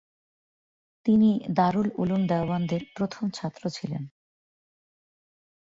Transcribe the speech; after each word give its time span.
তিনি 1.05 1.29
দারুল 1.55 1.87
উলুম 1.97 2.21
দেওবন্দের 2.27 2.81
প্রথম 2.95 3.25
ছাত্র 3.29 3.63
ছিলেন। 3.69 4.03